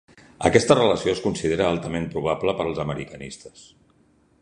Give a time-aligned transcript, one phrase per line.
[0.47, 3.71] Aquesta relació es considera altament probable pels americanistes.